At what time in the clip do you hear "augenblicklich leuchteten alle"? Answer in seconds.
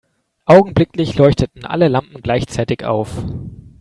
0.47-1.87